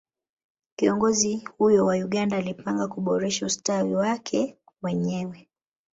kiongozi 0.77 1.47
huyo 1.57 1.85
wa 1.85 1.95
Uganda 1.95 2.37
alipanga 2.37 2.87
kuboresha 2.87 3.45
ustawi 3.45 3.95
wake 3.95 4.57
mwenyewe 4.81 5.47